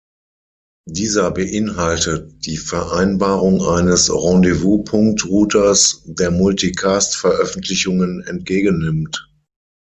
Dieser 0.87 1.29
beinhaltet 1.29 2.47
die 2.47 2.57
Vereinbarung 2.57 3.61
eines 3.61 4.09
Rendezvous-Punkt-Routers, 4.11 6.01
der 6.05 6.31
Multicast-Veröffentlichungen 6.31 8.23
entgegennimmt. 8.23 9.29